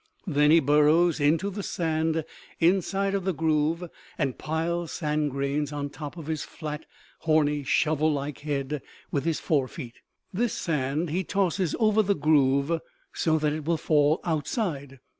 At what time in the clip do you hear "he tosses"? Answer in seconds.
11.11-11.75